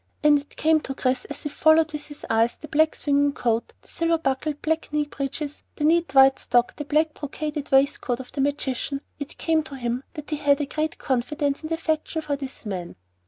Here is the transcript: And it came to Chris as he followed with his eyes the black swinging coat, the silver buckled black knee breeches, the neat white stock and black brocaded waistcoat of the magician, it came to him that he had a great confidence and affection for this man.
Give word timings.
And 0.23 0.39
it 0.39 0.55
came 0.55 0.79
to 0.79 0.95
Chris 0.95 1.25
as 1.25 1.43
he 1.43 1.49
followed 1.49 1.93
with 1.93 2.07
his 2.07 2.25
eyes 2.27 2.55
the 2.57 2.67
black 2.67 2.95
swinging 2.95 3.33
coat, 3.33 3.71
the 3.83 3.87
silver 3.87 4.17
buckled 4.17 4.59
black 4.63 4.91
knee 4.91 5.05
breeches, 5.05 5.61
the 5.75 5.83
neat 5.83 6.15
white 6.15 6.39
stock 6.39 6.73
and 6.79 6.87
black 6.89 7.13
brocaded 7.13 7.71
waistcoat 7.71 8.19
of 8.19 8.31
the 8.31 8.41
magician, 8.41 9.01
it 9.19 9.37
came 9.37 9.61
to 9.61 9.75
him 9.75 10.03
that 10.15 10.31
he 10.31 10.37
had 10.37 10.59
a 10.59 10.65
great 10.65 10.97
confidence 10.97 11.61
and 11.61 11.71
affection 11.71 12.23
for 12.23 12.35
this 12.35 12.65
man. 12.65 12.95